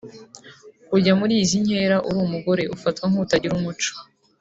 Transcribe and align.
Kujya 0.89 1.13
muri 1.19 1.33
izi 1.43 1.57
nkera 1.63 1.97
uri 2.07 2.19
umugore 2.27 2.63
ufatwa 2.75 3.05
nk’utagira 3.11 3.53
umuco 3.55 3.91